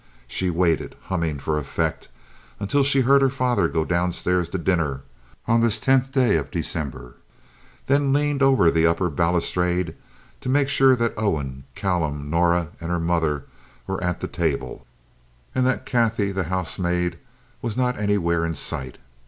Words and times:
She 0.27 0.49
waited, 0.49 0.95
humming 1.09 1.37
for 1.37 1.59
effect, 1.59 2.07
until 2.59 2.83
she 2.83 3.01
heard 3.01 3.21
her 3.21 3.29
father 3.29 3.67
go 3.67 3.85
downstairs 3.85 4.49
to 4.49 4.57
dinner 4.57 5.01
on 5.47 5.61
this 5.61 5.79
tenth 5.79 6.11
day 6.11 6.37
of 6.37 6.49
December, 6.49 7.17
then 7.85 8.11
leaned 8.11 8.41
over 8.41 8.71
the 8.71 8.87
upper 8.87 9.11
balustrade 9.11 9.93
to 10.39 10.49
make 10.49 10.69
sure 10.69 10.95
that 10.95 11.13
Owen, 11.17 11.65
Callum, 11.75 12.31
Norah, 12.31 12.69
and 12.79 12.89
her 12.89 12.99
mother 12.99 13.45
were 13.85 14.03
at 14.03 14.21
the 14.21 14.27
table, 14.27 14.87
and 15.53 15.67
that 15.67 15.85
Katy, 15.85 16.31
the 16.31 16.45
housemaid, 16.45 17.19
was 17.61 17.77
not 17.77 17.99
anywhere 17.99 18.43
in 18.43 18.55
sight. 18.55 18.97